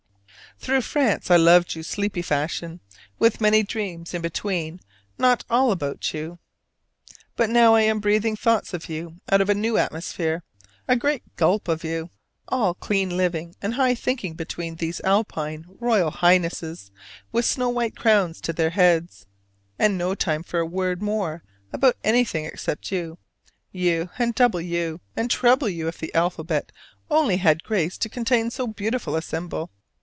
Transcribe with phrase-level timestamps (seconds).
[0.57, 2.81] Through France I loved you sleepy fashion,
[3.17, 4.79] with many dreams in between
[5.17, 6.37] not all about you.
[7.35, 10.43] But now I am breathing thoughts of you out of a new atmosphere
[10.87, 12.11] a great gulp of you,
[12.47, 16.91] all clean living and high thinking between these Alpine royal highnesses
[17.31, 19.25] with snow white crowns to their heads:
[19.79, 21.41] and no time for a word more
[21.73, 23.17] about anything except you:
[23.71, 26.71] you, and double you, and treble you if the alphabet
[27.09, 29.71] only had grace to contain so beautiful a symbol!